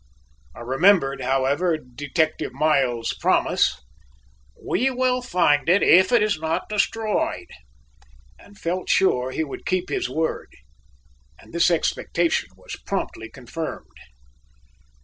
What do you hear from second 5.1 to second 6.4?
find it if it is